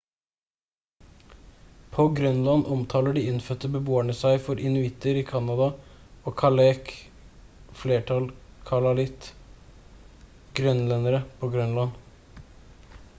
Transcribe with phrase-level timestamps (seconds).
[1.95, 5.67] på grønland omtaler de innfødte beboerne seg for inuitter i canada
[6.31, 6.95] og kalaalleq
[7.85, 8.27] flertall
[8.73, 9.29] kalaallit
[10.63, 12.45] grønlendere på grønland